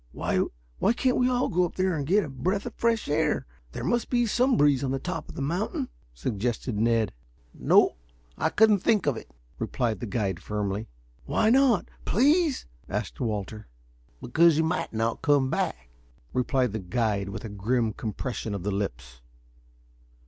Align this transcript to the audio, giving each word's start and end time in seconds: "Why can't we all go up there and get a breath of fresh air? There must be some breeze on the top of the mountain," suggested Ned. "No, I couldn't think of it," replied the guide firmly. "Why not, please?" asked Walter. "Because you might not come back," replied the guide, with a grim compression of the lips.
"Why 0.13 0.49
can't 0.95 1.17
we 1.17 1.29
all 1.29 1.47
go 1.47 1.63
up 1.63 1.75
there 1.75 1.95
and 1.95 2.07
get 2.07 2.23
a 2.23 2.27
breath 2.27 2.65
of 2.65 2.73
fresh 2.73 3.07
air? 3.07 3.45
There 3.71 3.83
must 3.83 4.09
be 4.09 4.25
some 4.25 4.57
breeze 4.57 4.83
on 4.83 4.89
the 4.89 4.97
top 4.97 5.29
of 5.29 5.35
the 5.35 5.43
mountain," 5.43 5.89
suggested 6.11 6.75
Ned. 6.75 7.13
"No, 7.53 7.97
I 8.35 8.49
couldn't 8.49 8.79
think 8.79 9.05
of 9.05 9.15
it," 9.15 9.29
replied 9.59 9.99
the 9.99 10.07
guide 10.07 10.41
firmly. 10.41 10.87
"Why 11.25 11.51
not, 11.51 11.87
please?" 12.03 12.65
asked 12.89 13.19
Walter. 13.21 13.67
"Because 14.19 14.57
you 14.57 14.63
might 14.63 14.91
not 14.91 15.21
come 15.21 15.51
back," 15.51 15.89
replied 16.33 16.71
the 16.73 16.79
guide, 16.79 17.29
with 17.29 17.45
a 17.45 17.49
grim 17.49 17.93
compression 17.93 18.55
of 18.55 18.63
the 18.63 18.71
lips. 18.71 19.21